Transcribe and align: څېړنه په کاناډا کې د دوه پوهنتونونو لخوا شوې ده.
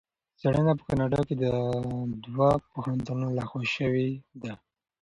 څېړنه 0.39 0.71
په 0.77 0.83
کاناډا 0.87 1.21
کې 1.27 1.35
د 1.43 1.45
دوه 2.25 2.49
پوهنتونونو 2.71 3.27
لخوا 3.39 3.61
شوې 3.75 4.09
ده. 4.41 4.53